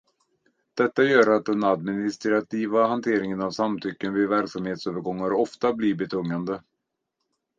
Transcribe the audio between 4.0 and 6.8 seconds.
vid verksamhetövergångar ofta blir betungande.